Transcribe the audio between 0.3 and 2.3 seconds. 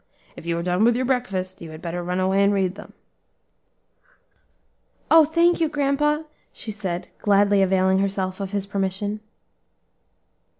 if you are done your breakfast, you had better run